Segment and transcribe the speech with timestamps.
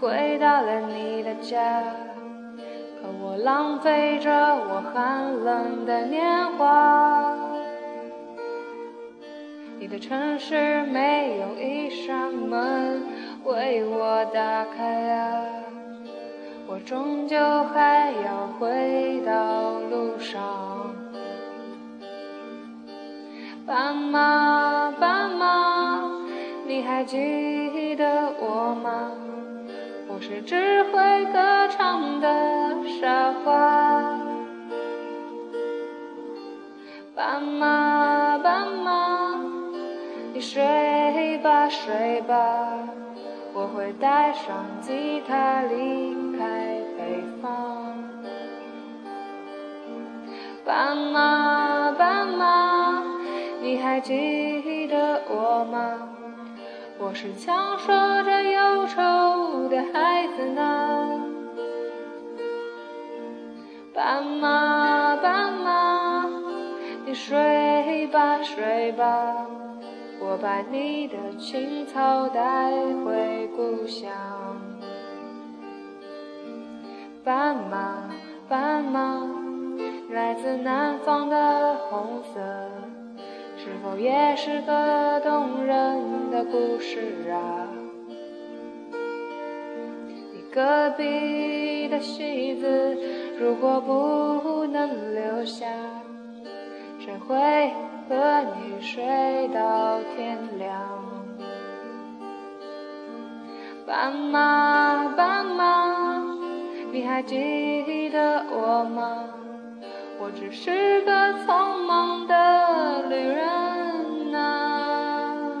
[0.00, 1.82] 回到了你的家，
[3.00, 7.36] 可我浪费着我寒冷的年华。
[9.78, 13.02] 你的城市没有一扇门
[13.44, 15.44] 为我打开啊，
[16.66, 17.36] 我终究
[17.72, 20.42] 还要回到路上。
[23.66, 26.10] 斑马，斑马。
[26.66, 29.10] 你还记得我吗？
[30.14, 32.28] 我是只会歌唱的
[33.00, 34.16] 傻瓜。
[37.16, 39.40] 斑马，斑马，
[40.32, 42.38] 你睡吧睡吧，
[43.54, 47.98] 我会带上吉他离开北方。
[50.64, 53.02] 斑马，斑马，
[53.60, 56.08] 你还记得我吗？
[56.96, 61.20] 我是强说着忧愁的孩子呢，
[63.92, 66.24] 斑马，斑马，
[67.04, 69.34] 你睡吧睡吧，
[70.20, 72.70] 我把你的青草带
[73.04, 74.10] 回故乡。
[77.24, 78.08] 斑马，
[78.48, 79.20] 斑马，
[80.10, 82.40] 来自南方的红色。
[83.64, 87.66] 是否也是个动人的故事啊？
[90.34, 92.98] 你隔壁的戏子，
[93.40, 95.64] 如果不能留下，
[96.98, 97.34] 谁会
[98.06, 101.00] 和你睡到天亮？
[103.86, 106.22] 斑马，斑马，
[106.92, 109.24] 你还记得我吗？
[110.24, 111.12] 我只是个
[111.44, 115.60] 匆忙的旅人啊，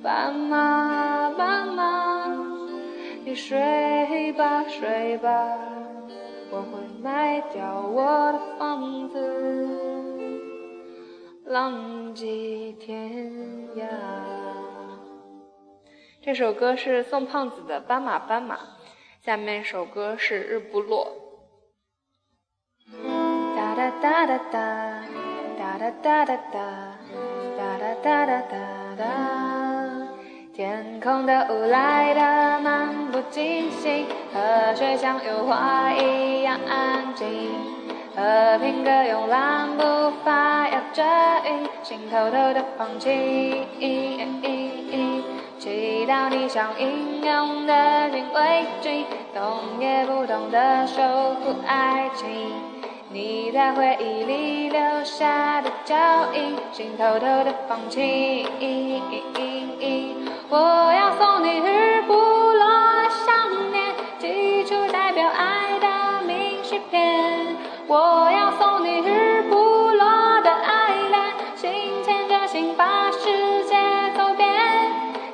[0.00, 2.28] 斑马，斑马，
[3.24, 5.28] 你睡吧睡吧，
[6.52, 9.18] 我会卖掉我的房子，
[11.46, 13.10] 浪迹天
[13.74, 13.82] 涯。
[16.20, 18.54] 这首歌是宋胖子的《斑马斑马》，
[19.20, 21.04] 下面一首歌是《日不落》。
[24.02, 24.58] 哒哒哒
[25.56, 26.36] 哒哒哒哒哒
[27.56, 28.56] 哒哒哒哒哒
[28.98, 29.04] 哒。
[30.52, 34.04] 天空的雾来得漫不经心，
[34.34, 37.28] 河水像油画一样安静。
[38.16, 41.04] 和平鸽慵懒步伐摇着
[41.44, 43.64] 翼，心偷偷的放晴。
[45.60, 51.00] 祈祷你像英勇的禁卫军，动也不动的守
[51.34, 52.81] 护爱情。
[53.12, 55.94] 你在回忆里留下的脚
[56.32, 58.48] 印，心偷偷的放晴。
[60.48, 67.54] 我要送你日不落的想念，寄出代表爱的明信片。
[67.86, 71.22] 我要送你日不落的爱恋，
[71.54, 71.70] 心
[72.02, 73.76] 牵着心把世界
[74.16, 74.48] 走遍。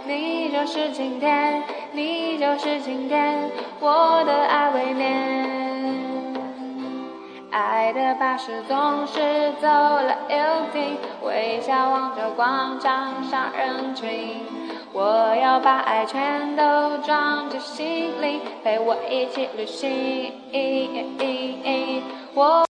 [0.05, 1.63] 你就是晴天，
[1.93, 5.58] 你就是晴天，我的爱未眠。
[7.59, 10.37] 爱的巴士总是走了又
[10.73, 14.47] 停，微笑望着广场上人群。
[14.93, 20.33] 我要把爱全都装进心里，陪我一起旅行。
[22.35, 22.65] 我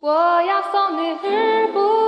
[0.00, 2.05] 我要送你日不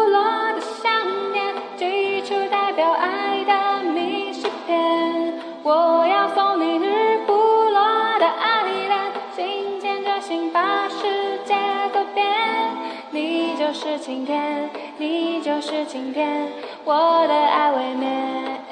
[13.69, 16.49] 就是晴天，你就是晴天，
[16.87, 18.63] 我的爱未眠。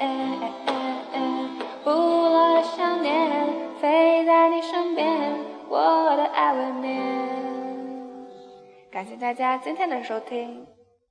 [1.83, 3.47] 不落的想念，
[3.79, 5.07] 飞在你身边，
[5.69, 6.99] 我的爱未眠。
[8.89, 10.65] 感谢大家今天的收听。